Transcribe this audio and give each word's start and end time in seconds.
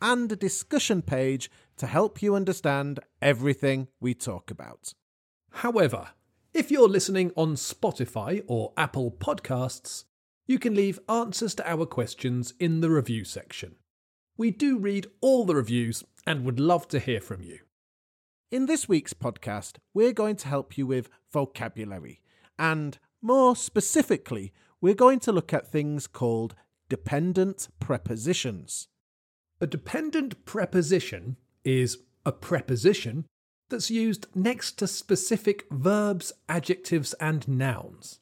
and 0.00 0.30
a 0.30 0.36
discussion 0.36 1.02
page 1.02 1.50
to 1.76 1.86
help 1.86 2.22
you 2.22 2.34
understand 2.34 3.00
everything 3.20 3.88
we 4.00 4.14
talk 4.14 4.50
about. 4.50 4.94
However, 5.50 6.08
if 6.52 6.70
you're 6.70 6.88
listening 6.88 7.32
on 7.36 7.54
Spotify 7.54 8.42
or 8.46 8.72
Apple 8.76 9.10
Podcasts, 9.10 10.04
you 10.46 10.58
can 10.58 10.74
leave 10.74 10.98
answers 11.08 11.54
to 11.54 11.70
our 11.70 11.86
questions 11.86 12.54
in 12.58 12.80
the 12.80 12.90
review 12.90 13.24
section. 13.24 13.76
We 14.36 14.50
do 14.50 14.78
read 14.78 15.06
all 15.20 15.44
the 15.44 15.54
reviews 15.54 16.02
and 16.26 16.44
would 16.44 16.58
love 16.58 16.88
to 16.88 16.98
hear 16.98 17.20
from 17.20 17.42
you. 17.42 17.60
In 18.50 18.66
this 18.66 18.88
week's 18.88 19.14
podcast, 19.14 19.76
we're 19.94 20.12
going 20.12 20.34
to 20.36 20.48
help 20.48 20.76
you 20.76 20.86
with 20.86 21.08
vocabulary, 21.32 22.20
and 22.58 22.98
more 23.22 23.54
specifically, 23.54 24.52
we're 24.80 24.94
going 24.94 25.20
to 25.20 25.32
look 25.32 25.54
at 25.54 25.70
things 25.70 26.08
called 26.08 26.56
dependent 26.88 27.68
prepositions. 27.78 28.88
A 29.62 29.66
dependent 29.66 30.46
preposition 30.46 31.36
is 31.64 31.98
a 32.24 32.32
preposition 32.32 33.26
that's 33.68 33.90
used 33.90 34.26
next 34.34 34.78
to 34.78 34.86
specific 34.86 35.66
verbs, 35.70 36.32
adjectives, 36.48 37.12
and 37.14 37.46
nouns. 37.46 38.20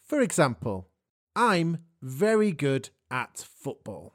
For 0.00 0.20
example, 0.20 0.88
I'm 1.34 1.78
very 2.00 2.52
good 2.52 2.90
at 3.10 3.38
football, 3.38 4.14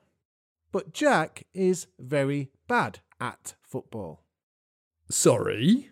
but 0.72 0.94
Jack 0.94 1.44
is 1.54 1.88
very 2.00 2.52
bad 2.68 3.00
at 3.20 3.56
football. 3.62 4.24
Sorry? 5.10 5.90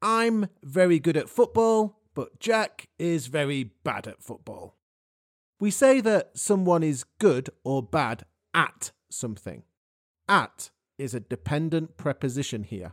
I'm 0.00 0.46
very 0.62 1.00
good 1.00 1.16
at 1.16 1.28
football, 1.28 2.00
but 2.14 2.38
Jack 2.38 2.88
is 2.98 3.26
very 3.26 3.72
bad 3.82 4.06
at 4.06 4.22
football. 4.22 4.76
We 5.58 5.72
say 5.72 6.00
that 6.00 6.38
someone 6.38 6.84
is 6.84 7.04
good 7.18 7.50
or 7.64 7.82
bad 7.82 8.24
at 8.54 8.92
something. 9.10 9.62
At 10.28 10.70
is 10.98 11.14
a 11.14 11.20
dependent 11.20 11.96
preposition 11.96 12.64
here. 12.64 12.92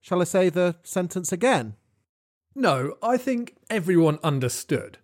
Shall 0.00 0.20
I 0.20 0.24
say 0.24 0.48
the 0.48 0.76
sentence 0.82 1.32
again? 1.32 1.76
No, 2.54 2.96
I 3.02 3.16
think 3.16 3.56
everyone 3.68 4.18
understood. 4.22 4.98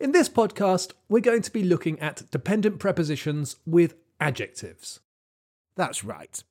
In 0.00 0.12
this 0.12 0.28
podcast, 0.28 0.92
we're 1.08 1.20
going 1.20 1.42
to 1.42 1.52
be 1.52 1.64
looking 1.64 1.98
at 2.00 2.30
dependent 2.30 2.78
prepositions 2.78 3.56
with 3.64 3.94
adjectives. 4.20 5.00
That's 5.76 6.04
right. 6.04 6.42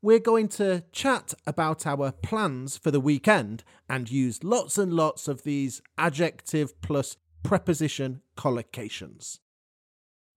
We're 0.00 0.18
going 0.18 0.48
to 0.48 0.84
chat 0.92 1.32
about 1.46 1.86
our 1.86 2.12
plans 2.12 2.76
for 2.76 2.90
the 2.90 3.00
weekend 3.00 3.64
and 3.88 4.10
use 4.10 4.44
lots 4.44 4.76
and 4.76 4.92
lots 4.92 5.28
of 5.28 5.42
these 5.42 5.80
adjective 5.96 6.80
plus 6.82 7.16
preposition 7.42 8.20
collocations. 8.36 9.38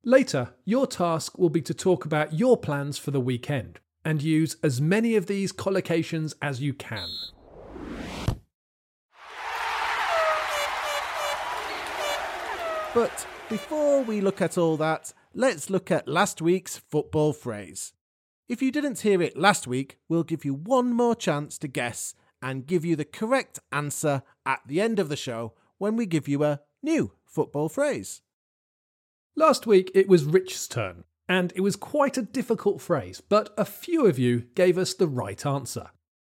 Later, 0.03 0.53
your 0.63 0.87
task 0.87 1.37
will 1.37 1.49
be 1.49 1.61
to 1.61 1.73
talk 1.73 2.05
about 2.05 2.33
your 2.33 2.57
plans 2.57 2.97
for 2.97 3.11
the 3.11 3.19
weekend 3.19 3.79
and 4.05 4.21
use 4.21 4.55
as 4.63 4.79
many 4.79 5.15
of 5.15 5.25
these 5.25 5.51
collocations 5.51 6.33
as 6.41 6.61
you 6.61 6.73
can. 6.73 7.09
But 12.93 13.27
before 13.49 14.01
we 14.01 14.21
look 14.21 14.41
at 14.41 14.57
all 14.57 14.77
that, 14.77 15.13
let's 15.33 15.69
look 15.69 15.91
at 15.91 16.07
last 16.07 16.41
week's 16.41 16.77
football 16.77 17.33
phrase. 17.33 17.93
If 18.47 18.61
you 18.61 18.71
didn't 18.71 19.01
hear 19.01 19.21
it 19.21 19.37
last 19.37 19.67
week, 19.67 19.99
we'll 20.07 20.23
give 20.23 20.45
you 20.45 20.53
one 20.53 20.93
more 20.93 21.15
chance 21.15 21.57
to 21.59 21.67
guess 21.67 22.15
and 22.41 22.65
give 22.65 22.85
you 22.85 22.95
the 22.95 23.05
correct 23.05 23.59
answer 23.71 24.23
at 24.45 24.61
the 24.65 24.79
end 24.79 24.99
of 24.99 25.09
the 25.09 25.17
show 25.17 25.53
when 25.77 25.95
we 25.95 26.05
give 26.05 26.27
you 26.27 26.43
a 26.43 26.61
new 26.81 27.11
football 27.25 27.67
phrase. 27.67 28.21
Last 29.39 29.67
week 29.67 29.91
it 29.93 30.07
was 30.07 30.25
Rich's 30.25 30.67
turn, 30.67 31.03
and 31.29 31.53
it 31.55 31.61
was 31.61 31.75
quite 31.75 32.17
a 32.17 32.23
difficult 32.23 32.81
phrase, 32.81 33.21
but 33.21 33.53
a 33.55 33.65
few 33.65 34.07
of 34.07 34.17
you 34.17 34.45
gave 34.55 34.79
us 34.79 34.95
the 34.95 35.07
right 35.07 35.45
answer. 35.45 35.91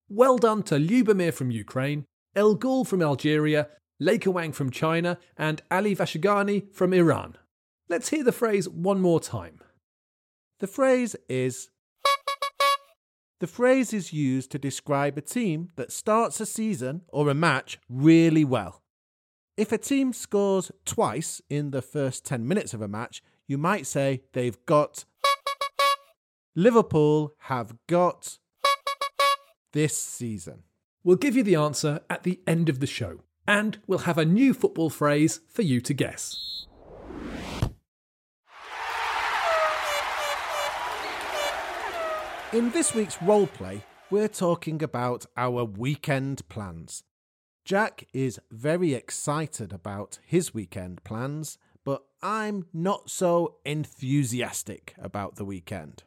Well 0.08 0.38
done 0.38 0.64
to 0.64 0.76
Lubomir 0.76 1.34
from 1.34 1.52
Ukraine, 1.52 2.06
El 2.34 2.56
Ghul 2.56 2.88
from 2.88 3.02
Algeria, 3.02 3.68
Leica 4.02 4.28
Wang 4.28 4.54
from 4.54 4.70
China, 4.70 5.18
and 5.36 5.62
Ali 5.70 5.94
Vashigani 5.94 6.74
from 6.74 6.94
Iran. 6.94 7.36
Let's 7.90 8.08
hear 8.08 8.24
the 8.24 8.32
phrase 8.32 8.70
one 8.70 9.02
more 9.02 9.20
time. 9.20 9.60
The 10.62 10.68
phrase 10.68 11.18
is 11.28 11.72
The 13.42 13.48
phrase 13.48 13.92
is 13.92 14.14
used 14.14 14.50
to 14.52 14.58
describe 14.58 15.18
a 15.18 15.22
team 15.22 15.72
that 15.76 15.92
starts 15.92 16.40
a 16.40 16.46
season 16.46 17.02
or 17.10 17.28
a 17.30 17.34
match 17.34 17.80
really 17.90 18.46
well. 18.46 18.83
If 19.56 19.72
a 19.72 19.78
team 19.78 20.14
scores 20.14 20.72
twice 20.84 21.40
in 21.48 21.70
the 21.70 21.84
first 21.84 22.26
10 22.26 22.48
minutes 22.48 22.74
of 22.74 22.82
a 22.82 22.88
match, 22.88 23.22
you 23.46 23.60
might 23.60 23.86
say 23.86 24.24
they've 24.34 24.58
got. 24.66 25.06
Liverpool 26.56 27.36
have 27.42 27.76
got 27.86 28.40
this 29.72 29.96
season. 29.96 30.64
We'll 31.04 31.18
give 31.18 31.36
you 31.36 31.44
the 31.44 31.56
answer 31.56 32.00
at 32.10 32.24
the 32.24 32.40
end 32.48 32.68
of 32.68 32.80
the 32.80 32.88
show, 32.88 33.20
and 33.48 33.78
we'll 33.86 34.00
have 34.00 34.18
a 34.18 34.26
new 34.26 34.56
football 34.56 34.90
phrase 34.90 35.42
for 35.48 35.62
you 35.62 35.82
to 35.82 35.94
guess. 35.94 36.66
In 42.52 42.72
this 42.72 42.96
week's 42.96 43.22
role 43.22 43.48
play, 43.48 43.84
we're 44.10 44.28
talking 44.28 44.82
about 44.82 45.28
our 45.38 45.64
weekend 45.64 46.48
plans. 46.50 47.04
Jack 47.66 48.08
is 48.12 48.42
very 48.52 48.94
excited 48.94 49.72
about 49.72 50.20
his 50.26 50.54
weekend 50.54 51.02
plans, 51.06 51.58
but 51.86 52.04
I'm 52.22 52.68
not 52.74 53.10
so 53.10 53.56
enthusiastic 53.64 54.94
about 55.02 55.36
the 55.36 55.46
weekend. 55.46 56.04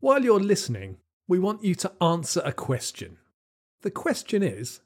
While 0.00 0.24
you're 0.24 0.40
listening, 0.40 0.96
we 1.28 1.38
want 1.38 1.62
you 1.62 1.74
to 1.76 1.92
answer 2.00 2.40
a 2.44 2.52
question. 2.52 3.18
The 3.82 3.90
question 3.90 4.42
is 4.42 4.80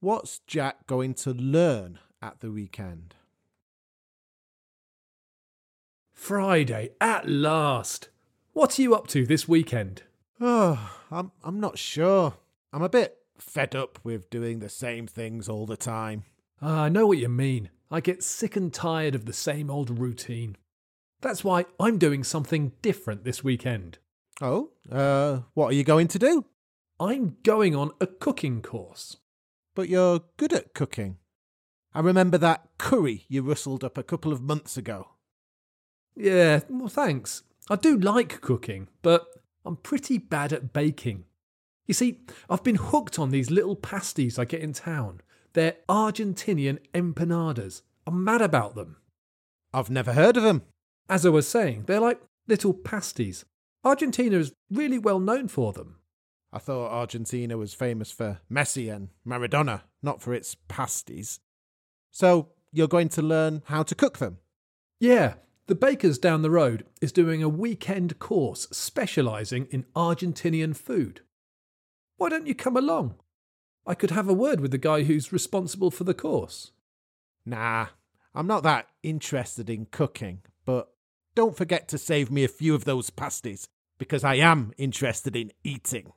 What's 0.00 0.38
Jack 0.46 0.86
going 0.86 1.14
to 1.14 1.32
learn 1.32 1.98
at 2.22 2.38
the 2.38 2.52
weekend? 2.52 3.16
Friday, 6.12 6.90
at 7.00 7.28
last! 7.28 8.08
What 8.52 8.78
are 8.78 8.82
you 8.82 8.94
up 8.94 9.08
to 9.08 9.26
this 9.26 9.48
weekend? 9.48 10.04
Oh, 10.40 10.96
I'm 11.10 11.32
I'm 11.42 11.58
not 11.58 11.76
sure. 11.76 12.34
I'm 12.72 12.82
a 12.82 12.88
bit 12.88 13.17
fed 13.40 13.74
up 13.74 13.98
with 14.02 14.30
doing 14.30 14.58
the 14.58 14.68
same 14.68 15.06
things 15.06 15.48
all 15.48 15.66
the 15.66 15.76
time. 15.76 16.24
Ah, 16.60 16.84
I 16.84 16.88
know 16.88 17.06
what 17.06 17.18
you 17.18 17.28
mean. 17.28 17.70
I 17.90 18.00
get 18.00 18.22
sick 18.22 18.56
and 18.56 18.72
tired 18.72 19.14
of 19.14 19.24
the 19.24 19.32
same 19.32 19.70
old 19.70 19.98
routine. 19.98 20.56
That's 21.20 21.42
why 21.42 21.64
I'm 21.80 21.98
doing 21.98 22.22
something 22.22 22.72
different 22.82 23.24
this 23.24 23.42
weekend. 23.42 23.98
Oh, 24.40 24.70
uh, 24.90 25.40
what 25.54 25.68
are 25.68 25.74
you 25.74 25.84
going 25.84 26.08
to 26.08 26.18
do? 26.18 26.44
I'm 27.00 27.36
going 27.42 27.74
on 27.74 27.92
a 28.00 28.06
cooking 28.06 28.62
course. 28.62 29.16
But 29.74 29.88
you're 29.88 30.20
good 30.36 30.52
at 30.52 30.74
cooking. 30.74 31.18
I 31.94 32.00
remember 32.00 32.38
that 32.38 32.68
curry 32.78 33.24
you 33.28 33.42
rustled 33.42 33.82
up 33.82 33.96
a 33.96 34.02
couple 34.02 34.32
of 34.32 34.42
months 34.42 34.76
ago. 34.76 35.08
Yeah, 36.14 36.60
well, 36.68 36.88
thanks. 36.88 37.42
I 37.70 37.76
do 37.76 37.96
like 37.96 38.40
cooking, 38.40 38.88
but 39.02 39.26
I'm 39.64 39.76
pretty 39.76 40.18
bad 40.18 40.52
at 40.52 40.72
baking. 40.72 41.24
You 41.88 41.94
see, 41.94 42.20
I've 42.48 42.62
been 42.62 42.76
hooked 42.76 43.18
on 43.18 43.30
these 43.30 43.50
little 43.50 43.74
pasties 43.74 44.38
I 44.38 44.44
get 44.44 44.60
in 44.60 44.74
town. 44.74 45.22
They're 45.54 45.76
Argentinian 45.88 46.78
empanadas. 46.92 47.80
I'm 48.06 48.22
mad 48.22 48.42
about 48.42 48.74
them. 48.74 48.98
I've 49.72 49.90
never 49.90 50.12
heard 50.12 50.36
of 50.36 50.42
them. 50.42 50.62
As 51.08 51.24
I 51.24 51.30
was 51.30 51.48
saying, 51.48 51.84
they're 51.86 51.98
like 51.98 52.20
little 52.46 52.74
pasties. 52.74 53.46
Argentina 53.82 54.36
is 54.36 54.52
really 54.70 54.98
well 54.98 55.18
known 55.18 55.48
for 55.48 55.72
them. 55.72 55.96
I 56.52 56.58
thought 56.58 56.92
Argentina 56.92 57.56
was 57.56 57.74
famous 57.74 58.10
for 58.10 58.40
Messi 58.50 58.94
and 58.94 59.08
Maradona, 59.26 59.82
not 60.02 60.22
for 60.22 60.34
its 60.34 60.56
pasties. 60.68 61.40
So 62.10 62.50
you're 62.70 62.88
going 62.88 63.08
to 63.10 63.22
learn 63.22 63.62
how 63.66 63.82
to 63.82 63.94
cook 63.94 64.18
them? 64.18 64.38
Yeah, 65.00 65.34
the 65.66 65.74
baker's 65.74 66.18
down 66.18 66.42
the 66.42 66.50
road 66.50 66.84
is 67.00 67.12
doing 67.12 67.42
a 67.42 67.48
weekend 67.48 68.18
course 68.18 68.68
specialising 68.72 69.68
in 69.70 69.84
Argentinian 69.94 70.76
food. 70.76 71.22
Why 72.18 72.28
don't 72.28 72.46
you 72.46 72.54
come 72.54 72.76
along? 72.76 73.14
I 73.86 73.94
could 73.94 74.10
have 74.10 74.28
a 74.28 74.34
word 74.34 74.60
with 74.60 74.72
the 74.72 74.78
guy 74.78 75.04
who's 75.04 75.32
responsible 75.32 75.90
for 75.90 76.04
the 76.04 76.12
course. 76.12 76.72
Nah, 77.46 77.86
I'm 78.34 78.46
not 78.46 78.64
that 78.64 78.88
interested 79.02 79.70
in 79.70 79.86
cooking, 79.86 80.42
but 80.66 80.92
don't 81.34 81.56
forget 81.56 81.88
to 81.88 81.96
save 81.96 82.30
me 82.30 82.44
a 82.44 82.48
few 82.48 82.74
of 82.74 82.84
those 82.84 83.08
pasties, 83.08 83.68
because 83.98 84.24
I 84.24 84.34
am 84.34 84.72
interested 84.76 85.36
in 85.36 85.52
eating. 85.64 86.12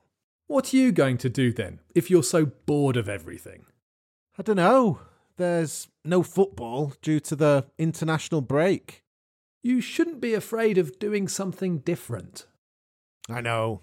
What 0.48 0.74
are 0.74 0.76
you 0.76 0.92
going 0.92 1.18
to 1.18 1.30
do 1.30 1.52
then 1.52 1.78
if 1.94 2.10
you're 2.10 2.22
so 2.22 2.44
bored 2.46 2.96
of 2.96 3.08
everything? 3.08 3.64
I 4.38 4.42
don't 4.42 4.56
know. 4.56 4.98
There's 5.36 5.88
no 6.04 6.22
football 6.22 6.94
due 7.00 7.20
to 7.20 7.36
the 7.36 7.66
international 7.78 8.40
break. 8.40 9.04
You 9.62 9.80
shouldn't 9.80 10.20
be 10.20 10.34
afraid 10.34 10.76
of 10.78 10.98
doing 10.98 11.28
something 11.28 11.78
different. 11.78 12.46
I 13.30 13.40
know. 13.40 13.82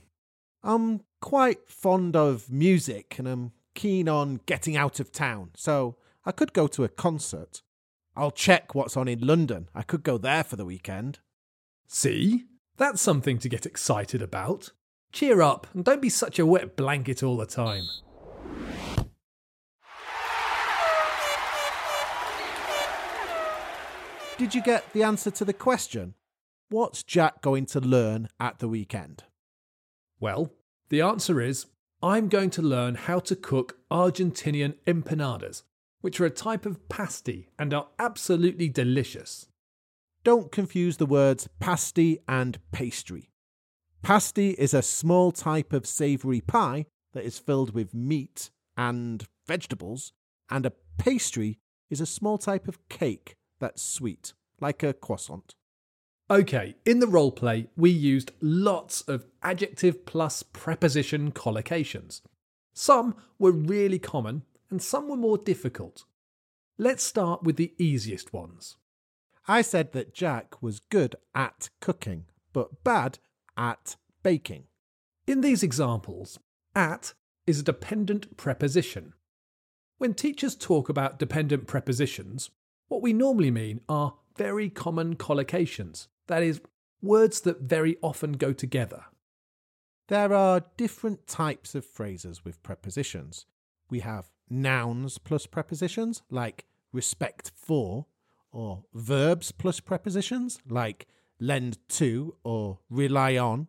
I'm 0.62 1.02
quite 1.22 1.70
fond 1.70 2.16
of 2.16 2.52
music 2.52 3.18
and 3.18 3.28
I'm 3.28 3.52
keen 3.76 4.10
on 4.10 4.42
getting 4.46 4.76
out 4.76 5.00
of 5.00 5.12
town, 5.12 5.52
so 5.56 5.96
I 6.26 6.32
could 6.32 6.54
go 6.54 6.68
to 6.68 6.84
a 6.84 6.90
concert. 6.90 7.62
I'll 8.16 8.32
check 8.32 8.76
what's 8.76 8.98
on 8.98 9.08
in 9.08 9.26
London. 9.26 9.70
I 9.74 9.84
could 9.84 10.04
go 10.04 10.18
there 10.18 10.44
for 10.44 10.56
the 10.56 10.66
weekend. 10.66 11.20
See? 11.88 12.46
That's 12.78 13.02
something 13.02 13.40
to 13.40 13.50
get 13.50 13.66
excited 13.66 14.22
about. 14.22 14.72
Cheer 15.12 15.42
up 15.42 15.68
and 15.74 15.84
don't 15.84 16.02
be 16.02 16.10
such 16.10 16.40
a 16.40 16.46
wet 16.46 16.76
blanket 16.76 17.24
all 17.24 17.38
the 17.38 17.46
time. 17.46 17.84
Did 24.38 24.56
you 24.56 24.62
get 24.62 24.94
the 24.94 25.04
answer 25.04 25.32
to 25.32 25.44
the 25.44 25.52
question? 25.52 26.14
What's 26.70 27.04
Jack 27.04 27.42
going 27.42 27.66
to 27.68 27.82
learn 27.82 28.30
at 28.40 28.60
the 28.60 28.70
weekend? 28.70 29.24
Well, 30.20 30.54
the 30.90 31.02
answer 31.02 31.40
is 31.42 31.68
I'm 32.02 32.30
going 32.30 32.50
to 32.52 32.62
learn 32.62 32.96
how 32.96 33.20
to 33.20 33.36
cook 33.36 33.78
Argentinian 33.92 34.76
empanadas, 34.86 35.64
which 36.02 36.20
are 36.20 36.26
a 36.26 36.30
type 36.30 36.66
of 36.66 36.88
pasty 36.90 37.50
and 37.58 37.74
are 37.74 37.88
absolutely 37.98 38.70
delicious. 38.70 39.48
Don't 40.24 40.52
confuse 40.52 40.98
the 40.98 41.06
words 41.06 41.48
pasty 41.60 42.20
and 42.28 42.58
pastry. 42.72 43.30
Pasty 44.02 44.52
is 44.52 44.74
a 44.74 44.82
small 44.82 45.32
type 45.32 45.74
of 45.74 45.86
savoury 45.86 46.42
pie 46.42 46.86
that 47.14 47.26
is 47.26 47.40
filled 47.40 47.74
with 47.74 47.94
meat 47.94 48.50
and 48.78 49.26
vegetables, 49.46 50.14
and 50.50 50.66
a 50.66 50.74
pastry 50.98 51.60
is 51.90 52.00
a 52.00 52.06
small 52.06 52.38
type 52.38 52.68
of 52.68 52.88
cake 52.88 53.36
that's 53.60 53.82
sweet, 53.82 54.34
like 54.62 54.84
a 54.84 54.94
croissant. 54.94 55.56
Okay, 56.32 56.76
in 56.86 57.00
the 57.00 57.08
role 57.08 57.32
play, 57.32 57.70
we 57.76 57.90
used 57.90 58.34
lots 58.40 59.02
of 59.02 59.26
adjective 59.42 60.06
plus 60.06 60.44
preposition 60.44 61.32
collocations. 61.32 62.22
Some 62.72 63.16
were 63.40 63.52
really 63.52 63.98
common 63.98 64.44
and 64.70 64.80
some 64.80 65.10
were 65.10 65.18
more 65.18 65.40
difficult. 65.40 66.04
Let's 66.78 67.04
start 67.04 67.42
with 67.42 67.56
the 67.56 67.74
easiest 67.80 68.32
ones. 68.32 68.78
I 69.48 69.64
said 69.64 69.92
that 69.94 70.14
Jack 70.14 70.62
was 70.62 70.80
good 70.80 71.16
at 71.34 71.70
cooking, 71.82 72.26
but 72.54 72.84
bad 72.84 73.18
at 73.58 73.96
baking. 74.22 74.66
In 75.26 75.42
these 75.42 75.64
examples, 75.64 76.38
at 76.76 77.16
is 77.48 77.60
a 77.60 77.64
dependent 77.64 78.38
preposition. 78.38 79.14
When 79.98 80.14
teachers 80.14 80.56
talk 80.56 80.90
about 80.90 81.18
dependent 81.18 81.66
prepositions, 81.66 82.52
what 82.88 83.02
we 83.02 83.14
normally 83.14 83.50
mean 83.50 83.82
are 83.90 84.14
very 84.38 84.70
common 84.70 85.16
collocations, 85.16 86.08
that 86.30 86.42
is, 86.42 86.62
words 87.02 87.42
that 87.42 87.62
very 87.62 87.98
often 88.02 88.34
go 88.34 88.54
together. 88.54 89.04
There 90.08 90.34
are 90.34 90.64
different 90.78 91.28
types 91.28 91.76
of 91.76 91.86
phrases 91.86 92.44
with 92.44 92.64
prepositions. 92.64 93.46
We 93.90 94.00
have 94.00 94.32
nouns 94.50 95.18
plus 95.18 95.46
prepositions, 95.46 96.24
like 96.32 96.66
respect 96.92 97.52
for, 97.56 98.08
or 98.52 98.86
verbs 98.94 99.52
plus 99.52 99.80
prepositions, 99.80 100.60
like 100.68 101.08
lend 101.40 101.78
to 101.90 102.36
or 102.44 102.80
rely 102.90 103.38
on. 103.38 103.68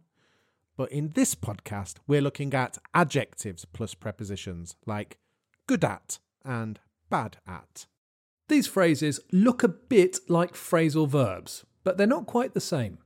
But 0.77 0.93
in 0.93 1.11
this 1.11 1.35
podcast, 1.35 1.97
we're 2.07 2.23
looking 2.23 2.55
at 2.55 2.79
adjectives 2.95 3.67
plus 3.67 3.95
prepositions, 3.95 4.77
like 4.87 5.19
good 5.67 5.85
at 5.85 6.19
and 6.45 6.81
bad 7.11 7.37
at. 7.47 7.87
These 8.49 8.67
phrases 8.67 9.21
look 9.31 9.63
a 9.63 9.69
bit 9.69 10.19
like 10.29 10.55
phrasal 10.55 11.07
verbs, 11.07 11.65
but 11.85 11.97
they're 11.97 12.07
not 12.07 12.27
quite 12.27 12.55
the 12.55 12.61
same. 12.61 12.99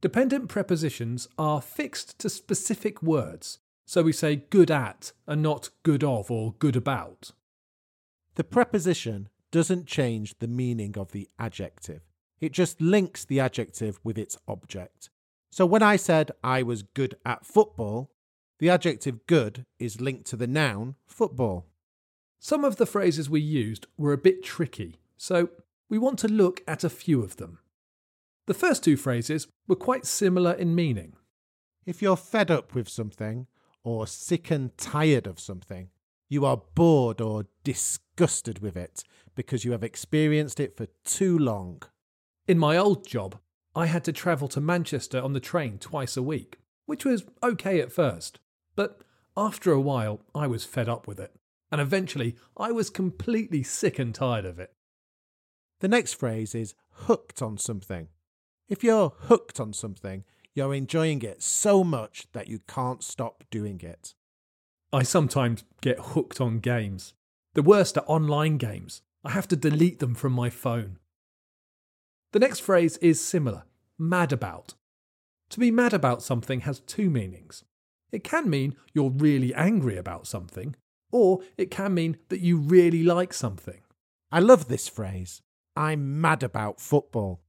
Dependent 0.00 0.48
prepositions 0.48 1.28
are 1.38 1.60
fixed 1.60 2.18
to 2.20 2.28
specific 2.28 3.02
words, 3.02 3.58
so 3.84 4.02
we 4.02 4.12
say 4.12 4.36
good 4.36 4.70
at 4.70 5.12
and 5.26 5.42
not 5.42 5.70
good 5.82 6.04
of 6.04 6.30
or 6.30 6.54
good 6.58 6.76
about. 6.76 7.32
The 8.36 8.44
preposition 8.44 9.28
doesn't 9.50 9.86
change 9.86 10.38
the 10.38 10.46
meaning 10.46 10.96
of 10.96 11.12
the 11.12 11.28
adjective, 11.38 12.02
it 12.40 12.52
just 12.52 12.80
links 12.80 13.24
the 13.24 13.40
adjective 13.40 13.98
with 14.04 14.18
its 14.18 14.38
object. 14.46 15.10
So 15.50 15.66
when 15.66 15.82
I 15.82 15.96
said 15.96 16.30
I 16.44 16.62
was 16.62 16.82
good 16.82 17.16
at 17.24 17.46
football, 17.46 18.12
the 18.58 18.70
adjective 18.70 19.26
good 19.26 19.64
is 19.78 20.00
linked 20.00 20.26
to 20.26 20.36
the 20.36 20.46
noun 20.46 20.96
football. 21.06 21.66
Some 22.38 22.64
of 22.64 22.76
the 22.76 22.86
phrases 22.86 23.28
we 23.28 23.40
used 23.40 23.86
were 23.96 24.12
a 24.12 24.18
bit 24.18 24.44
tricky, 24.44 24.96
so 25.16 25.50
we 25.88 25.98
want 25.98 26.18
to 26.20 26.28
look 26.28 26.62
at 26.66 26.84
a 26.84 26.90
few 26.90 27.22
of 27.22 27.36
them. 27.36 27.58
The 28.46 28.54
first 28.54 28.84
two 28.84 28.96
phrases 28.96 29.46
were 29.66 29.76
quite 29.76 30.06
similar 30.06 30.52
in 30.52 30.74
meaning. 30.74 31.14
If 31.86 32.02
you're 32.02 32.16
fed 32.16 32.50
up 32.50 32.74
with 32.74 32.88
something, 32.88 33.46
or 33.84 34.06
sick 34.06 34.50
and 34.50 34.76
tired 34.76 35.26
of 35.26 35.40
something, 35.40 35.88
you 36.28 36.44
are 36.44 36.62
bored 36.74 37.20
or 37.20 37.46
disgusted 37.64 38.58
with 38.58 38.76
it 38.76 39.02
because 39.34 39.64
you 39.64 39.72
have 39.72 39.82
experienced 39.82 40.60
it 40.60 40.76
for 40.76 40.86
too 41.04 41.38
long. 41.38 41.82
In 42.46 42.58
my 42.58 42.76
old 42.76 43.06
job, 43.06 43.38
I 43.74 43.86
had 43.86 44.04
to 44.04 44.12
travel 44.12 44.48
to 44.48 44.60
Manchester 44.60 45.20
on 45.22 45.32
the 45.32 45.40
train 45.40 45.78
twice 45.78 46.16
a 46.16 46.22
week, 46.22 46.58
which 46.86 47.04
was 47.04 47.24
okay 47.42 47.80
at 47.80 47.92
first, 47.92 48.40
but 48.76 49.00
after 49.36 49.72
a 49.72 49.80
while 49.80 50.20
I 50.34 50.46
was 50.46 50.64
fed 50.64 50.88
up 50.88 51.06
with 51.06 51.20
it 51.20 51.34
and 51.70 51.80
eventually 51.80 52.36
I 52.56 52.72
was 52.72 52.90
completely 52.90 53.62
sick 53.62 53.98
and 53.98 54.14
tired 54.14 54.44
of 54.44 54.58
it. 54.58 54.72
The 55.80 55.88
next 55.88 56.14
phrase 56.14 56.54
is 56.54 56.74
hooked 56.90 57.40
on 57.40 57.58
something. 57.58 58.08
If 58.68 58.82
you're 58.82 59.12
hooked 59.20 59.60
on 59.60 59.72
something, 59.72 60.24
you're 60.54 60.74
enjoying 60.74 61.22
it 61.22 61.42
so 61.42 61.84
much 61.84 62.26
that 62.32 62.48
you 62.48 62.60
can't 62.66 63.02
stop 63.02 63.44
doing 63.50 63.80
it. 63.80 64.14
I 64.92 65.02
sometimes 65.02 65.64
get 65.80 65.98
hooked 65.98 66.40
on 66.40 66.58
games. 66.58 67.14
The 67.54 67.62
worst 67.62 67.96
are 67.96 68.04
online 68.06 68.56
games. 68.56 69.02
I 69.24 69.30
have 69.30 69.48
to 69.48 69.56
delete 69.56 70.00
them 70.00 70.14
from 70.14 70.32
my 70.32 70.50
phone. 70.50 70.98
The 72.32 72.40
next 72.40 72.60
phrase 72.60 72.96
is 72.98 73.20
similar 73.20 73.64
mad 73.98 74.32
about. 74.32 74.74
To 75.50 75.60
be 75.60 75.70
mad 75.70 75.92
about 75.92 76.22
something 76.22 76.60
has 76.60 76.80
two 76.80 77.10
meanings. 77.10 77.64
It 78.12 78.22
can 78.24 78.48
mean 78.48 78.76
you're 78.92 79.10
really 79.10 79.54
angry 79.54 79.96
about 79.96 80.26
something, 80.26 80.76
or 81.10 81.40
it 81.56 81.70
can 81.70 81.94
mean 81.94 82.16
that 82.28 82.40
you 82.40 82.58
really 82.58 83.02
like 83.02 83.32
something. 83.32 83.80
I 84.30 84.40
love 84.40 84.68
this 84.68 84.88
phrase. 84.88 85.42
I'm 85.78 86.20
mad 86.20 86.42
about 86.42 86.80
football. 86.80 87.40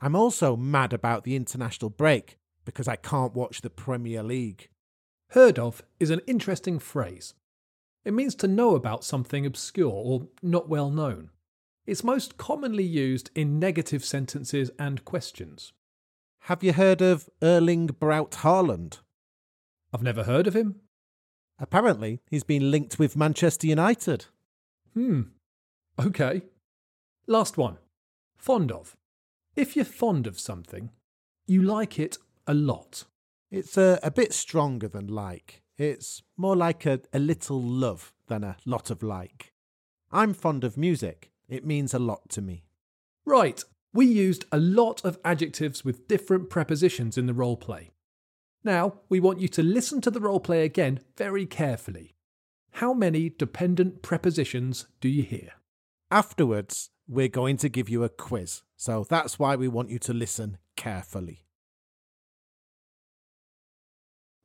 I'm 0.00 0.16
also 0.16 0.56
mad 0.56 0.92
about 0.92 1.22
the 1.22 1.36
international 1.36 1.88
break 1.88 2.36
because 2.64 2.88
I 2.88 2.96
can't 2.96 3.32
watch 3.32 3.60
the 3.60 3.70
Premier 3.70 4.24
League. 4.24 4.68
Heard 5.30 5.56
of 5.56 5.82
is 6.00 6.10
an 6.10 6.20
interesting 6.26 6.80
phrase. 6.80 7.34
It 8.04 8.12
means 8.12 8.34
to 8.36 8.48
know 8.48 8.74
about 8.74 9.04
something 9.04 9.46
obscure 9.46 9.92
or 9.92 10.26
not 10.42 10.68
well 10.68 10.90
known. 10.90 11.30
It's 11.86 12.02
most 12.02 12.36
commonly 12.36 12.82
used 12.82 13.30
in 13.36 13.60
negative 13.60 14.04
sentences 14.04 14.72
and 14.80 15.04
questions. 15.04 15.72
Have 16.40 16.64
you 16.64 16.72
heard 16.72 17.00
of 17.00 17.30
Erling 17.40 17.86
Braut 17.86 18.32
Haaland? 18.32 18.98
I've 19.92 20.02
never 20.02 20.24
heard 20.24 20.48
of 20.48 20.56
him. 20.56 20.80
Apparently, 21.60 22.20
he's 22.28 22.42
been 22.42 22.72
linked 22.72 22.98
with 22.98 23.16
Manchester 23.16 23.68
United. 23.68 24.26
Hmm. 24.92 25.22
Okay. 26.04 26.42
Last 27.28 27.58
one. 27.58 27.78
Fond 28.36 28.70
of. 28.70 28.96
If 29.56 29.74
you're 29.74 29.84
fond 29.84 30.26
of 30.26 30.38
something, 30.38 30.90
you 31.46 31.60
like 31.60 31.98
it 31.98 32.18
a 32.46 32.54
lot. 32.54 33.04
It's 33.50 33.76
a, 33.76 33.98
a 34.02 34.10
bit 34.10 34.32
stronger 34.32 34.86
than 34.86 35.08
like. 35.08 35.62
It's 35.76 36.22
more 36.36 36.54
like 36.54 36.86
a, 36.86 37.00
a 37.12 37.18
little 37.18 37.60
love 37.60 38.12
than 38.28 38.44
a 38.44 38.56
lot 38.64 38.90
of 38.90 39.02
like. 39.02 39.52
I'm 40.12 40.34
fond 40.34 40.62
of 40.62 40.76
music. 40.76 41.30
It 41.48 41.66
means 41.66 41.92
a 41.92 41.98
lot 41.98 42.28
to 42.30 42.42
me. 42.42 42.62
Right. 43.24 43.62
We 43.92 44.06
used 44.06 44.44
a 44.52 44.58
lot 44.58 45.04
of 45.04 45.18
adjectives 45.24 45.84
with 45.84 46.06
different 46.06 46.48
prepositions 46.48 47.18
in 47.18 47.26
the 47.26 47.34
role 47.34 47.56
play. 47.56 47.90
Now, 48.62 49.00
we 49.08 49.20
want 49.20 49.40
you 49.40 49.48
to 49.48 49.62
listen 49.62 50.00
to 50.02 50.10
the 50.10 50.20
role 50.20 50.40
play 50.40 50.64
again 50.64 51.00
very 51.16 51.46
carefully. 51.46 52.14
How 52.72 52.92
many 52.92 53.30
dependent 53.30 54.02
prepositions 54.02 54.86
do 55.00 55.08
you 55.08 55.22
hear? 55.22 55.52
Afterwards, 56.10 56.90
we're 57.08 57.28
going 57.28 57.56
to 57.58 57.68
give 57.68 57.88
you 57.88 58.04
a 58.04 58.08
quiz, 58.08 58.62
so 58.76 59.04
that's 59.08 59.38
why 59.38 59.56
we 59.56 59.68
want 59.68 59.90
you 59.90 59.98
to 60.00 60.12
listen 60.12 60.58
carefully. 60.76 61.44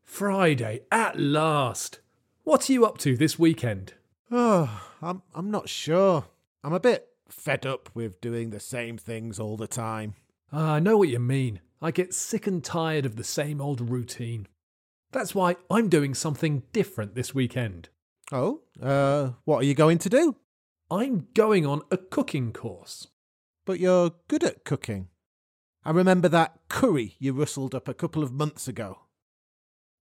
Friday, 0.04 0.82
at 0.92 1.20
last! 1.20 2.00
What 2.44 2.70
are 2.70 2.74
you 2.74 2.86
up 2.86 2.98
to 3.00 3.16
this 3.16 3.40
weekend? 3.40 3.94
Oh, 4.30 4.84
I'm, 5.02 5.22
I'm 5.34 5.50
not 5.50 5.70
sure. 5.70 6.26
I'm 6.64 6.74
a 6.74 6.80
bit 6.80 7.08
fed 7.30 7.66
up 7.66 7.90
with 7.94 8.22
doing 8.22 8.50
the 8.50 8.60
same 8.60 8.98
things 8.98 9.40
all 9.40 9.58
the 9.58 9.68
time. 9.68 10.16
Ah, 10.52 10.74
I 10.74 10.80
know 10.80 10.98
what 10.98 11.10
you 11.10 11.20
mean. 11.20 11.62
I 11.82 11.92
get 11.92 12.14
sick 12.14 12.46
and 12.46 12.64
tired 12.64 13.06
of 13.06 13.16
the 13.16 13.24
same 13.24 13.62
old 13.62 13.90
routine. 13.90 14.48
That's 15.12 15.34
why 15.34 15.56
I'm 15.70 15.90
doing 15.90 16.14
something 16.14 16.64
different 16.72 17.16
this 17.16 17.34
weekend. 17.34 17.90
Oh, 18.32 18.62
uh, 18.82 19.32
what 19.46 19.58
are 19.58 19.66
you 19.66 19.74
going 19.74 19.98
to 20.00 20.10
do? 20.10 20.36
I'm 20.92 21.28
going 21.34 21.66
on 21.66 21.84
a 21.90 21.98
cooking 21.98 22.52
course. 22.52 23.08
But 23.66 23.80
you're 23.80 24.12
good 24.28 24.44
at 24.44 24.66
cooking. 24.66 25.08
I 25.86 25.92
remember 25.92 26.28
that 26.28 26.60
curry 26.68 27.16
you 27.18 27.32
rustled 27.34 27.74
up 27.74 27.88
a 27.88 27.94
couple 27.94 28.24
of 28.24 28.34
months 28.34 28.68
ago. 28.68 29.00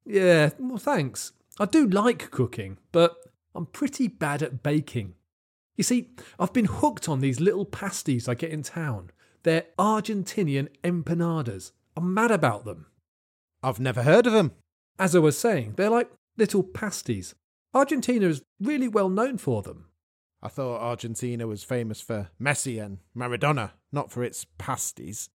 Yeah, 0.05 0.51
well, 0.59 0.79
thanks. 0.79 1.33
I 1.61 1.67
do 1.67 1.87
like 1.87 2.31
cooking, 2.33 2.79
but 2.91 3.17
I'm 3.55 3.67
pretty 3.67 4.09
bad 4.09 4.43
at 4.43 4.63
baking. 4.63 5.15
You 5.77 5.85
see, 5.85 6.11
I've 6.39 6.53
been 6.53 6.67
hooked 6.67 7.09
on 7.09 7.21
these 7.21 7.39
little 7.41 7.65
pasties 7.65 8.29
I 8.29 8.35
get 8.35 8.51
in 8.51 8.63
town. 8.63 9.11
They're 9.45 9.67
Argentinian 9.79 10.69
empanadas. 10.83 11.71
I'm 11.97 12.13
mad 12.13 12.31
about 12.31 12.65
them. 12.65 12.87
I've 13.63 13.81
never 13.81 14.03
heard 14.03 14.27
of 14.27 14.33
them. 14.33 14.53
As 14.99 15.15
I 15.15 15.21
was 15.21 15.39
saying, 15.39 15.75
they're 15.77 15.89
like 15.89 16.11
little 16.37 16.63
pasties. 16.63 17.35
Argentina 17.73 18.27
is 18.27 18.43
really 18.61 18.89
well 18.89 19.09
known 19.09 19.39
for 19.39 19.63
them. 19.63 19.87
I 20.43 20.49
thought 20.49 20.81
Argentina 20.81 21.47
was 21.47 21.65
famous 21.65 22.01
for 22.01 22.31
Messi 22.41 22.83
and 22.83 22.99
Maradona, 23.17 23.73
not 23.93 24.11
for 24.11 24.25
its 24.25 24.47
pasties. 24.59 25.29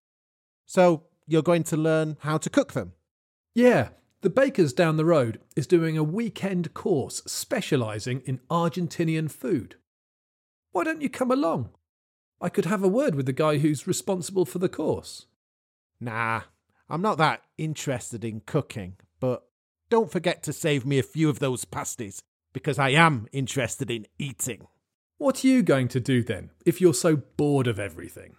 So 0.65 1.03
you're 1.27 1.43
going 1.43 1.63
to 1.65 1.77
learn 1.77 2.17
how 2.21 2.37
to 2.39 2.49
cook 2.49 2.73
them? 2.73 2.93
Yeah, 3.53 3.89
the 4.21 4.29
baker's 4.29 4.73
down 4.73 4.97
the 4.97 5.05
road 5.05 5.39
is 5.55 5.67
doing 5.67 5.97
a 5.97 6.03
weekend 6.03 6.73
course 6.73 7.21
specialising 7.27 8.21
in 8.25 8.39
Argentinian 8.49 9.29
food. 9.29 9.75
Why 10.71 10.83
don't 10.83 11.01
you 11.01 11.09
come 11.09 11.31
along? 11.31 11.69
I 12.41 12.49
could 12.49 12.65
have 12.65 12.83
a 12.83 12.87
word 12.87 13.15
with 13.15 13.27
the 13.27 13.33
guy 13.33 13.59
who's 13.59 13.87
responsible 13.87 14.45
for 14.45 14.59
the 14.59 14.67
course. 14.67 15.27
Nah, 15.99 16.41
I'm 16.89 17.01
not 17.01 17.17
that 17.19 17.43
interested 17.57 18.25
in 18.25 18.41
cooking, 18.41 18.97
but 19.19 19.43
don't 19.89 20.11
forget 20.11 20.43
to 20.43 20.53
save 20.53 20.85
me 20.85 20.99
a 20.99 21.03
few 21.03 21.29
of 21.29 21.39
those 21.39 21.63
pasties, 21.63 22.21
because 22.51 22.79
I 22.79 22.89
am 22.89 23.27
interested 23.31 23.89
in 23.89 24.07
eating. 24.17 24.67
What 25.17 25.43
are 25.43 25.47
you 25.47 25.63
going 25.63 25.87
to 25.89 25.99
do 26.01 26.23
then, 26.23 26.51
if 26.65 26.81
you're 26.81 26.93
so 26.93 27.15
bored 27.15 27.67
of 27.67 27.79
everything? 27.79 28.35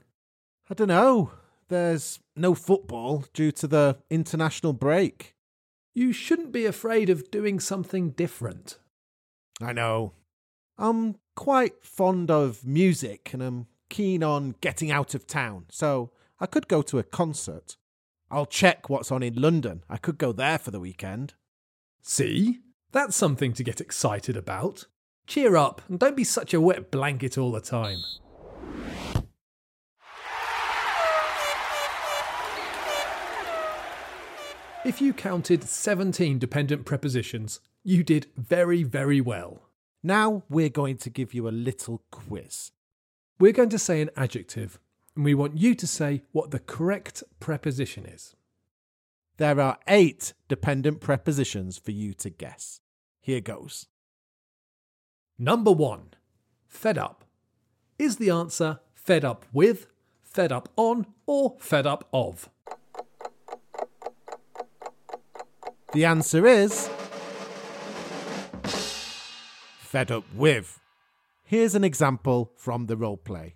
I 0.69 0.75
don't 0.75 0.89
know. 0.89 1.31
There's 1.69 2.21
no 2.37 2.55
football 2.55 3.25
due 3.33 3.51
to 3.53 3.67
the 3.67 3.99
international 4.11 4.75
break. 4.75 5.35
You 5.95 6.13
shouldn't 6.13 6.53
be 6.53 6.67
afraid 6.67 7.09
of 7.09 7.31
doing 7.31 7.61
something 7.61 8.11
different. 8.11 8.79
I 9.61 9.73
know. 9.73 10.13
I'm 10.77 11.17
quite 11.35 11.83
fond 11.83 12.31
of 12.31 12.67
music 12.67 13.31
and 13.33 13.43
I'm 13.43 13.67
keen 13.89 14.23
on 14.23 14.55
getting 14.61 14.91
out 14.91 15.15
of 15.15 15.27
town, 15.27 15.65
so 15.71 16.11
I 16.39 16.45
could 16.45 16.69
go 16.69 16.83
to 16.83 16.99
a 16.99 17.03
concert. 17.03 17.79
I'll 18.31 18.45
check 18.45 18.91
what's 18.91 19.11
on 19.11 19.23
in 19.23 19.41
London. 19.41 19.83
I 19.89 19.97
could 19.97 20.19
go 20.19 20.33
there 20.33 20.59
for 20.59 20.71
the 20.71 20.81
weekend. 20.81 21.33
See? 22.03 22.59
That's 22.93 23.17
something 23.17 23.55
to 23.55 23.65
get 23.65 23.81
excited 23.81 24.37
about. 24.37 24.87
Cheer 25.27 25.57
up 25.57 25.83
and 25.89 25.99
don't 25.99 26.17
be 26.17 26.25
such 26.25 26.55
a 26.55 26.61
wet 26.61 26.91
blanket 26.91 27.37
all 27.37 27.53
the 27.53 27.61
time. 27.61 27.99
If 34.85 35.01
you 35.01 35.13
counted 35.13 35.65
17 35.65 36.39
dependent 36.39 36.85
prepositions, 36.85 37.59
you 37.83 38.05
did 38.05 38.29
very, 38.37 38.85
very 38.85 39.21
well. 39.21 39.63
Now 40.01 40.45
we're 40.49 40.69
going 40.69 40.99
to 40.99 41.11
give 41.11 41.35
you 41.35 41.49
a 41.49 41.51
little 41.51 42.03
quiz. 42.13 42.71
We're 43.41 43.53
going 43.53 43.71
to 43.71 43.81
say 43.81 44.01
an 44.01 44.11
adjective, 44.17 44.79
and 45.17 45.25
we 45.25 45.35
want 45.35 45.59
you 45.59 45.75
to 45.75 45.87
say 45.89 46.23
what 46.31 46.53
the 46.53 46.61
correct 46.61 47.25
preposition 47.41 48.07
is. 48.07 48.37
There 49.39 49.61
are 49.61 49.79
eight 49.89 50.35
dependent 50.47 51.01
prepositions 51.01 51.79
for 51.79 51.91
you 51.91 52.15
to 52.15 52.31
guess. 52.31 52.81
Here 53.21 53.41
goes. 53.41 53.89
Number 55.39 55.71
one, 55.71 56.15
fed 56.67 56.97
up. 56.97 57.25
Is 57.99 58.17
the 58.17 58.31
answer 58.31 58.81
fed 58.95 59.25
up 59.25 59.45
with, 59.53 59.87
fed 60.23 60.51
up 60.51 60.69
on, 60.77 61.07
or 61.27 61.57
fed 61.59 61.87
up 61.87 62.09
of? 62.13 62.49
The 65.93 66.05
answer 66.05 66.47
is 66.47 66.89
fed 69.79 70.11
up 70.11 70.25
with. 70.35 70.81
Here's 71.45 71.75
an 71.75 71.85
example 71.85 72.53
from 72.57 72.87
the 72.87 72.97
role 72.97 73.17
play. 73.17 73.55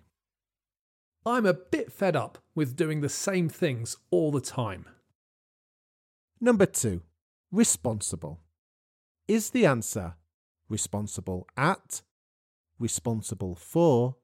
I'm 1.25 1.45
a 1.45 1.53
bit 1.53 1.91
fed 1.91 2.15
up 2.15 2.37
with 2.55 2.75
doing 2.75 3.01
the 3.01 3.09
same 3.09 3.49
things 3.49 3.97
all 4.09 4.31
the 4.31 4.41
time. 4.41 4.85
Number 6.39 6.65
two, 6.65 7.01
responsible. 7.51 8.39
Is 9.27 9.51
the 9.51 9.65
answer 9.65 10.15
responsible 10.71 11.45
at, 11.57 12.01
responsible 12.79 13.55
for, 13.55 14.15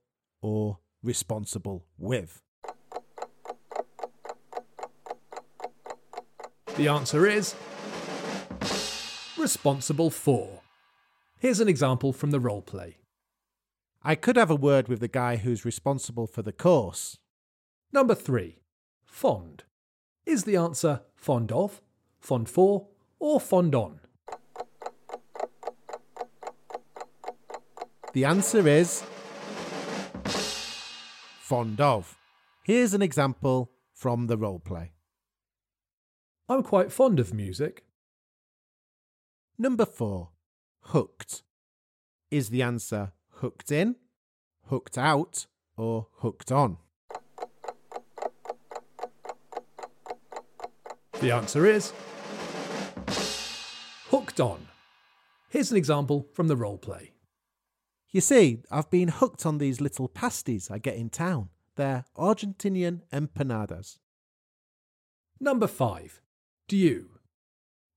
or 0.42 0.80
responsible 1.04 1.86
with? 1.98 2.42
The 6.78 6.88
answer 6.88 7.28
is 7.28 7.56
responsible 9.38 10.10
for. 10.10 10.62
Here's 11.40 11.60
an 11.60 11.68
example 11.68 12.14
from 12.14 12.32
the 12.32 12.40
role 12.40 12.62
play. 12.62 12.98
I 14.04 14.16
could 14.16 14.38
have 14.38 14.50
a 14.50 14.56
word 14.56 14.88
with 14.88 15.00
the 15.00 15.08
guy 15.08 15.36
who's 15.38 15.66
responsible 15.66 16.28
for 16.28 16.42
the 16.42 16.52
course. 16.52 17.18
Number 17.92 18.16
three, 18.16 18.62
fond. 19.04 19.64
Is 20.26 20.44
the 20.44 20.56
answer 20.56 21.02
fond 21.16 21.52
of, 21.52 21.82
fond 22.20 22.50
for, 22.50 22.88
or 23.20 23.40
fond 23.40 23.74
on? 23.74 24.00
The 28.14 28.26
answer 28.26 28.68
is 28.68 29.04
fond 31.48 31.80
of. 31.80 32.18
Here's 32.64 32.94
an 32.94 33.02
example 33.02 33.72
from 33.94 34.28
the 34.28 34.38
role 34.38 34.60
play. 34.60 34.92
I'm 36.50 36.64
quite 36.64 36.92
fond 36.92 37.20
of 37.20 37.34
music. 37.34 37.84
Number 39.58 39.86
four, 39.86 40.30
hooked. 40.82 41.44
Is 42.32 42.50
the 42.50 42.62
answer 42.62 43.12
hooked 43.36 43.72
in, 43.72 43.96
hooked 44.68 44.98
out, 44.98 45.48
or 45.76 46.08
hooked 46.18 46.52
on? 46.52 46.78
The 51.20 51.32
answer 51.32 51.66
is 51.66 51.94
hooked 54.10 54.40
on. 54.40 54.68
Here's 55.50 55.72
an 55.72 55.78
example 55.78 56.28
from 56.34 56.48
the 56.48 56.56
role 56.56 56.78
play. 56.78 57.14
You 58.12 58.22
see, 58.22 58.62
I've 58.72 58.90
been 58.90 59.10
hooked 59.10 59.46
on 59.46 59.58
these 59.58 59.82
little 59.82 60.08
pasties 60.08 60.72
I 60.72 60.78
get 60.78 60.96
in 60.96 61.10
town. 61.10 61.50
They're 61.76 62.06
Argentinian 62.18 63.02
empanadas. 63.12 64.00
Number 65.40 65.68
five, 65.68 66.22
due. 66.68 67.20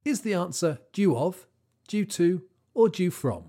Is 0.04 0.22
the 0.22 0.34
answer 0.34 0.80
due 0.92 1.16
of, 1.16 1.46
due 1.86 2.04
to, 2.06 2.42
or 2.74 2.88
due 2.88 3.10
from? 3.10 3.44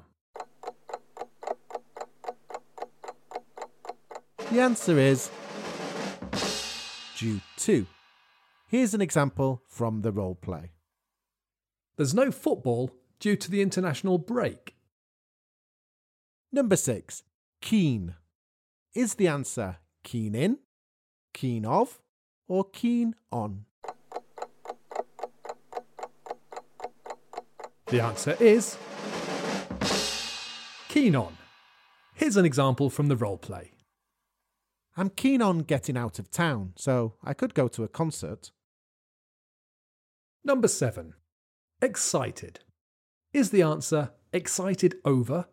The 4.52 4.60
answer 4.60 5.00
is 5.00 5.32
due 7.18 7.42
to. 7.58 7.88
Here's 8.68 8.94
an 8.94 9.02
example 9.02 9.64
from 9.68 10.02
the 10.02 10.12
role 10.12 10.36
play. 10.36 10.72
There's 11.98 12.14
no 12.14 12.32
football 12.32 12.92
due 13.20 13.36
to 13.36 13.50
the 13.52 13.62
international 13.62 14.18
break. 14.18 14.76
Number 16.52 16.76
six, 16.76 17.24
keen. 17.62 18.16
Is 18.94 19.16
the 19.16 19.28
answer 19.28 19.78
keen 20.04 20.36
in, 20.36 20.60
keen 21.34 21.66
of, 21.66 22.02
or 22.48 22.66
keen 22.66 23.16
on? 23.32 23.66
The 27.88 28.02
answer 28.02 28.36
is 28.40 28.78
keen 30.90 31.16
on. 31.16 31.38
Here's 32.16 32.36
an 32.36 32.46
example 32.46 32.90
from 32.90 33.08
the 33.08 33.16
role 33.16 33.38
play. 33.38 33.72
I'm 34.98 35.10
keen 35.10 35.42
on 35.42 35.60
getting 35.60 35.98
out 35.98 36.20
of 36.20 36.30
town, 36.30 36.74
so 36.76 37.16
I 37.24 37.34
could 37.34 37.54
go 37.54 37.70
to 37.70 37.84
a 37.84 37.88
concert. 37.88 38.52
Number 40.44 40.68
seven, 40.68 41.14
excited. 41.82 42.60
Is 43.34 43.52
the 43.52 43.62
answer 43.62 44.12
excited 44.34 44.96
over, 45.06 45.48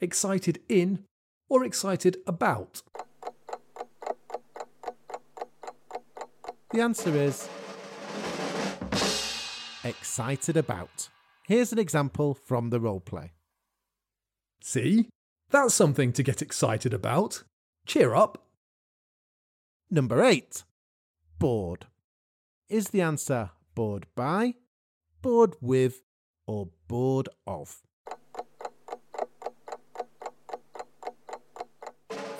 excited 0.00 0.60
in, 0.68 1.04
or 1.48 1.64
excited 1.64 2.18
about? 2.26 2.82
The 6.70 6.80
answer 6.80 7.14
is 7.14 7.48
excited 9.84 10.56
about. 10.56 11.08
Here's 11.46 11.72
an 11.72 11.78
example 11.78 12.34
from 12.34 12.70
the 12.70 12.80
role 12.80 13.00
play. 13.00 13.32
See? 14.62 15.08
That's 15.50 15.74
something 15.74 16.12
to 16.14 16.24
get 16.24 16.42
excited 16.42 16.92
about. 16.92 17.44
Cheer 17.86 18.14
up. 18.14 18.46
Number 19.88 20.24
eight, 20.24 20.64
bored. 21.38 21.86
Is 22.68 22.88
the 22.88 23.00
answer 23.00 23.50
bored 23.76 24.06
by, 24.16 24.54
bored 25.22 25.54
with, 25.60 26.02
or 26.48 26.70
bored 26.88 27.28
of? 27.46 27.85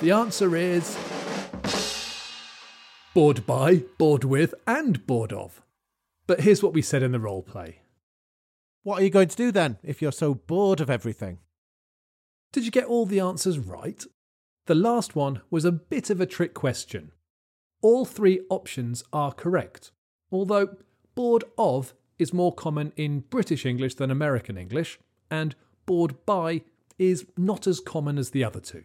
The 0.01 0.11
answer 0.11 0.55
is 0.55 0.95
bored 3.15 3.47
by, 3.47 3.83
bored 3.97 4.25
with, 4.25 4.55
and 4.67 5.07
bored 5.07 5.33
of. 5.33 5.63
But 6.27 6.41
here's 6.41 6.63
what 6.63 6.75
we 6.75 6.83
said 6.83 7.03
in 7.03 7.13
the 7.13 7.19
role 7.19 7.43
play. 7.43 7.81
What 8.83 9.01
are 9.01 9.05
you 9.05 9.09
going 9.09 9.29
to 9.29 9.37
do 9.37 9.51
then 9.51 9.79
if 9.83 10.03
you're 10.03 10.13
so 10.13 10.35
bored 10.35 10.83
of 10.83 10.91
everything? 10.91 11.39
Did 12.53 12.67
you 12.67 12.71
get 12.71 12.85
all 12.85 13.07
the 13.07 13.21
answers 13.21 13.59
right? 13.59 14.05
The 14.67 14.75
last 14.75 15.17
one 15.17 15.41
was 15.51 15.65
a 15.65 15.73
bit 15.73 16.11
of 16.11 16.21
a 16.21 16.27
trick 16.27 16.53
question. 16.53 17.13
All 17.81 18.05
three 18.05 18.41
options 18.51 19.03
are 19.15 19.33
correct, 19.33 19.93
although 20.31 20.77
bored 21.15 21.45
of 21.57 21.95
is 22.19 22.35
more 22.35 22.55
common 22.55 22.93
in 22.97 23.21
British 23.21 23.65
English 23.65 23.95
than 23.95 24.11
American 24.11 24.59
English, 24.59 24.99
and 25.31 25.57
bored 25.87 26.27
by 26.27 26.63
is 26.99 27.25
not 27.39 27.67
as 27.67 27.81
common 27.81 28.19
as 28.19 28.31
the 28.31 28.45
other 28.45 28.61
two. 28.61 28.85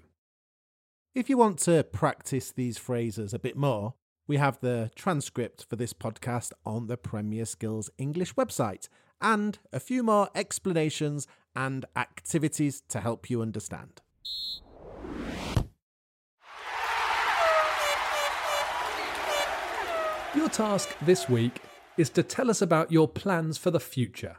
If 1.14 1.30
you 1.30 1.36
want 1.36 1.60
to 1.60 1.84
practice 1.84 2.54
these 2.54 2.78
phrases 2.78 3.34
a 3.34 3.40
bit 3.40 3.58
more, 3.58 3.96
we 4.28 4.38
have 4.38 4.62
the 4.62 4.92
transcript 4.96 5.66
for 5.70 5.76
this 5.76 5.92
podcast 5.92 6.54
on 6.66 6.88
the 6.88 6.96
Premier 6.96 7.44
Skills 7.44 7.90
English 7.98 8.34
website 8.36 8.88
and 9.20 9.60
a 9.74 9.82
few 9.82 10.04
more 10.04 10.30
explanations 10.34 11.28
and 11.54 11.84
activities 11.98 12.82
to 12.88 13.02
help 13.02 13.30
you 13.30 13.42
understand. 13.42 14.00
Your 20.34 20.48
task 20.48 20.96
this 21.02 21.28
week 21.28 21.60
is 21.98 22.10
to 22.12 22.24
tell 22.24 22.50
us 22.50 22.62
about 22.62 22.90
your 22.90 23.10
plans 23.10 23.58
for 23.58 23.70
the 23.70 23.82
future. 23.82 24.38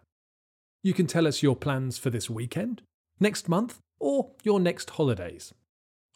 You 0.83 0.95
can 0.95 1.07
tell 1.07 1.27
us 1.27 1.43
your 1.43 1.55
plans 1.55 1.99
for 1.99 2.09
this 2.09 2.31
weekend, 2.31 2.81
next 3.21 3.47
month, 3.47 3.81
or 4.01 4.31
your 4.43 4.59
next 4.59 4.89
holidays. 4.89 5.53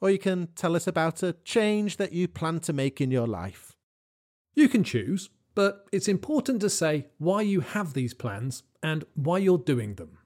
Or 0.00 0.10
you 0.10 0.18
can 0.18 0.48
tell 0.54 0.76
us 0.76 0.86
about 0.86 1.22
a 1.22 1.34
change 1.44 1.96
that 1.96 2.12
you 2.12 2.28
plan 2.28 2.60
to 2.60 2.72
make 2.72 3.00
in 3.00 3.10
your 3.10 3.26
life. 3.26 3.76
You 4.54 4.68
can 4.68 4.84
choose, 4.84 5.30
but 5.54 5.86
it's 5.92 6.08
important 6.08 6.60
to 6.60 6.70
say 6.70 7.06
why 7.18 7.42
you 7.42 7.60
have 7.60 7.94
these 7.94 8.14
plans 8.14 8.62
and 8.82 9.04
why 9.14 9.38
you're 9.38 9.58
doing 9.58 9.94
them. 9.94 10.18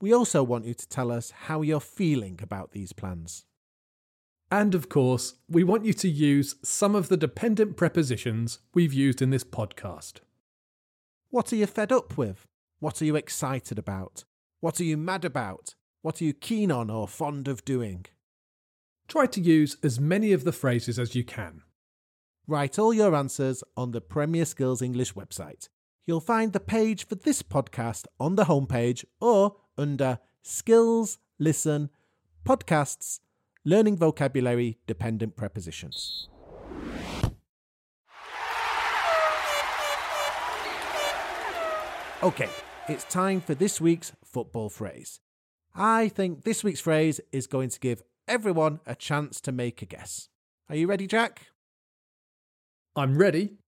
We 0.00 0.12
also 0.12 0.42
want 0.42 0.66
you 0.66 0.74
to 0.74 0.88
tell 0.88 1.10
us 1.10 1.30
how 1.30 1.62
you're 1.62 1.80
feeling 1.80 2.40
about 2.42 2.72
these 2.72 2.92
plans. 2.92 3.44
And 4.50 4.74
of 4.74 4.88
course, 4.88 5.34
we 5.48 5.64
want 5.64 5.84
you 5.84 5.92
to 5.94 6.08
use 6.08 6.56
some 6.62 6.94
of 6.94 7.08
the 7.08 7.16
dependent 7.16 7.76
prepositions 7.76 8.58
we've 8.74 8.92
used 8.92 9.22
in 9.22 9.30
this 9.30 9.44
podcast. 9.44 10.20
What 11.30 11.52
are 11.52 11.56
you 11.56 11.66
fed 11.66 11.90
up 11.90 12.16
with? 12.16 12.46
What 12.78 13.00
are 13.00 13.04
you 13.04 13.16
excited 13.16 13.78
about? 13.78 14.24
What 14.60 14.80
are 14.80 14.84
you 14.84 14.96
mad 14.96 15.24
about? 15.24 15.74
What 16.02 16.20
are 16.20 16.24
you 16.24 16.34
keen 16.34 16.70
on 16.70 16.90
or 16.90 17.08
fond 17.08 17.48
of 17.48 17.64
doing? 17.64 18.06
Try 19.06 19.26
to 19.26 19.40
use 19.40 19.76
as 19.82 20.00
many 20.00 20.32
of 20.32 20.44
the 20.44 20.52
phrases 20.52 20.98
as 20.98 21.14
you 21.14 21.24
can. 21.24 21.62
Write 22.46 22.78
all 22.78 22.92
your 22.92 23.14
answers 23.14 23.62
on 23.76 23.92
the 23.92 24.00
Premier 24.00 24.44
Skills 24.44 24.82
English 24.82 25.14
website. 25.14 25.68
You'll 26.06 26.20
find 26.20 26.52
the 26.52 26.60
page 26.60 27.06
for 27.06 27.14
this 27.14 27.42
podcast 27.42 28.06
on 28.18 28.34
the 28.34 28.44
homepage 28.44 29.04
or 29.20 29.56
under 29.78 30.18
Skills, 30.42 31.18
Listen, 31.38 31.90
Podcasts, 32.44 33.20
Learning 33.64 33.96
Vocabulary 33.96 34.78
Dependent 34.86 35.36
Prepositions. 35.36 36.28
Okay, 42.22 42.48
it's 42.88 43.04
time 43.04 43.40
for 43.40 43.54
this 43.54 43.80
week's 43.80 44.12
football 44.24 44.70
phrase. 44.70 45.20
I 45.74 46.08
think 46.08 46.44
this 46.44 46.64
week's 46.64 46.80
phrase 46.80 47.20
is 47.32 47.46
going 47.46 47.68
to 47.70 47.80
give 47.80 48.02
everyone 48.26 48.80
a 48.86 48.94
chance 48.94 49.40
to 49.42 49.52
make 49.52 49.82
a 49.82 49.86
guess. 49.86 50.28
Are 50.68 50.76
you 50.76 50.86
ready, 50.86 51.06
Jack? 51.06 51.48
I'm 52.96 53.18
ready. 53.18 53.58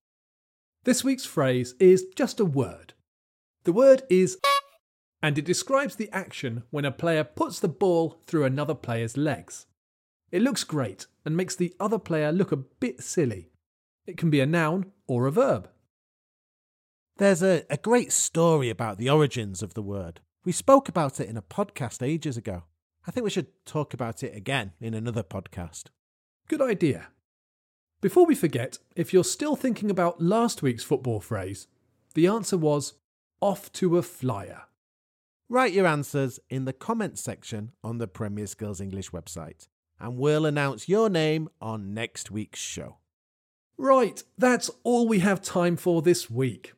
This 0.85 1.03
week's 1.03 1.25
phrase 1.25 1.75
is 1.81 2.07
just 2.15 2.41
a 2.41 2.45
word. 2.45 2.95
The 3.65 3.73
word 3.73 4.03
is 4.09 4.39
and 5.23 5.37
it 5.39 5.45
describes 5.45 5.97
the 5.97 6.11
action 6.13 6.63
when 6.71 6.85
a 6.85 6.93
player 6.93 7.25
puts 7.25 7.59
the 7.59 7.69
ball 7.69 8.21
through 8.27 8.45
another 8.45 8.75
player's 8.75 9.17
legs. 9.17 9.67
It 10.31 10.43
looks 10.43 10.63
great 10.63 11.07
and 11.25 11.37
makes 11.37 11.57
the 11.57 11.75
other 11.81 11.99
player 11.99 12.31
look 12.31 12.53
a 12.53 12.57
bit 12.57 13.03
silly. 13.03 13.51
It 14.07 14.17
can 14.17 14.31
be 14.31 14.41
a 14.41 14.47
noun 14.47 14.93
or 15.09 15.27
a 15.27 15.33
verb. 15.33 15.69
There's 17.17 17.43
a, 17.43 17.65
a 17.71 17.77
great 17.77 18.13
story 18.13 18.71
about 18.71 18.99
the 18.99 19.11
origins 19.11 19.63
of 19.63 19.75
the 19.75 19.83
word. 19.83 20.21
We 20.45 20.53
spoke 20.53 20.89
about 20.89 21.19
it 21.19 21.29
in 21.29 21.37
a 21.37 21.43
podcast 21.43 22.07
ages 22.07 22.37
ago. 22.37 22.65
I 23.07 23.13
think 23.13 23.25
we 23.25 23.31
should 23.31 23.47
talk 23.65 23.95
about 23.95 24.23
it 24.23 24.35
again 24.35 24.73
in 24.81 24.93
another 24.93 25.23
podcast. 25.23 25.85
Good 26.49 26.61
idea. 26.61 27.09
Before 28.01 28.27
we 28.27 28.35
forget, 28.35 28.79
if 28.97 29.13
you're 29.13 29.25
still 29.25 29.57
thinking 29.57 29.91
about 29.91 30.21
last 30.21 30.61
week's 30.61 30.85
football 30.85 31.21
phrase, 31.21 31.69
the 32.15 32.27
answer 32.27 32.57
was 32.59 32.95
off 33.41 33.73
to 33.75 33.97
a 33.97 34.03
flyer. 34.03 34.63
Write 35.49 35.73
your 35.73 35.87
answers 35.87 36.41
in 36.51 36.65
the 36.65 36.73
comments 36.73 37.21
section 37.23 37.71
on 37.85 37.99
the 37.99 38.09
Premier 38.09 38.49
Skills 38.49 38.81
English 38.81 39.11
website, 39.11 39.69
and 40.01 40.19
we'll 40.19 40.45
announce 40.45 40.89
your 40.89 41.09
name 41.09 41.49
on 41.61 41.95
next 41.95 42.31
week's 42.31 42.59
show. 42.61 42.97
Right, 43.79 44.23
that's 44.37 44.71
all 44.83 45.07
we 45.07 45.21
have 45.21 45.41
time 45.41 45.77
for 45.77 46.03
this 46.03 46.29
week. 46.29 46.73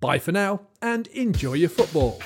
Bye 0.00 0.18
for 0.18 0.32
now, 0.32 0.62
and 0.82 1.06
enjoy 1.08 1.54
your 1.54 1.70
football. 1.70 2.20